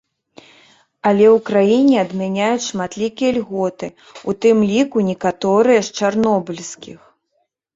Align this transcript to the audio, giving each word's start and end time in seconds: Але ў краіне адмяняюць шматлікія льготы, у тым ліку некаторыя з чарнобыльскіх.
Але 1.09 1.25
ў 1.35 1.43
краіне 1.49 1.95
адмяняюць 2.03 2.65
шматлікія 2.69 3.31
льготы, 3.37 3.87
у 4.33 4.37
тым 4.47 4.57
ліку 4.73 4.97
некаторыя 5.11 5.81
з 5.91 6.01
чарнобыльскіх. 6.01 6.99